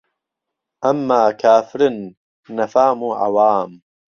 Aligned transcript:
ئەمما 0.83 1.21
کافرن 1.41 1.97
نهفام 2.57 2.97
و 3.07 3.09
عهوام 3.25 3.69